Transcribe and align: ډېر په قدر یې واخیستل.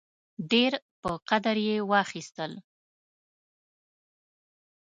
ډېر 0.51 0.73
په 1.01 1.11
قدر 1.29 1.55
یې 1.67 1.77
واخیستل. 1.91 2.51